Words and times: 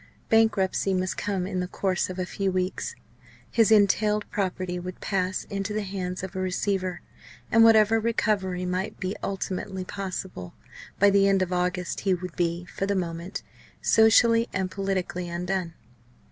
Bankruptcy 0.29 0.95
must 0.95 1.15
come 1.15 1.45
in 1.45 1.59
the 1.59 1.67
course 1.67 2.09
of 2.09 2.17
a 2.17 2.25
few 2.25 2.51
weeks; 2.51 2.95
his 3.51 3.71
entailed 3.71 4.27
property 4.31 4.79
would 4.79 4.99
pass 4.99 5.43
into 5.43 5.73
the 5.75 5.83
hands 5.83 6.23
of 6.23 6.35
a 6.35 6.39
receiver; 6.39 7.01
and 7.51 7.63
whatever 7.63 7.99
recovery 7.99 8.65
might 8.65 8.99
be 8.99 9.15
ultimately 9.21 9.85
possible, 9.85 10.55
by 10.97 11.11
the 11.11 11.27
end 11.27 11.43
of 11.43 11.53
August 11.53 11.99
he 11.99 12.15
would 12.15 12.35
be, 12.35 12.65
for 12.65 12.87
the 12.87 12.95
moment, 12.95 13.43
socially 13.79 14.49
and 14.51 14.71
politically 14.71 15.29
undone. 15.29 15.75